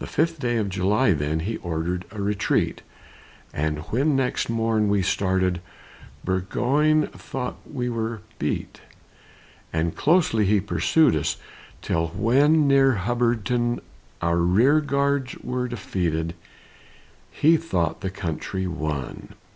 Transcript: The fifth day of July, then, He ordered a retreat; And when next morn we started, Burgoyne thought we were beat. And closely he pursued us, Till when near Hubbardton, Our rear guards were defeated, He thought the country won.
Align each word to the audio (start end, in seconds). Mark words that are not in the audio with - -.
The 0.00 0.08
fifth 0.08 0.40
day 0.40 0.56
of 0.56 0.68
July, 0.68 1.12
then, 1.12 1.38
He 1.38 1.56
ordered 1.58 2.04
a 2.10 2.20
retreat; 2.20 2.82
And 3.54 3.78
when 3.92 4.16
next 4.16 4.50
morn 4.50 4.88
we 4.88 5.00
started, 5.00 5.60
Burgoyne 6.24 7.06
thought 7.12 7.58
we 7.64 7.88
were 7.88 8.20
beat. 8.40 8.80
And 9.72 9.94
closely 9.94 10.44
he 10.44 10.60
pursued 10.60 11.14
us, 11.14 11.36
Till 11.82 12.08
when 12.08 12.66
near 12.66 12.94
Hubbardton, 12.96 13.78
Our 14.20 14.38
rear 14.38 14.80
guards 14.80 15.36
were 15.36 15.68
defeated, 15.68 16.34
He 17.30 17.56
thought 17.56 18.00
the 18.00 18.10
country 18.10 18.66
won. 18.66 19.34